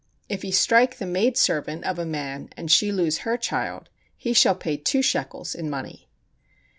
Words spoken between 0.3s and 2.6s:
he strike the maid servant of a man,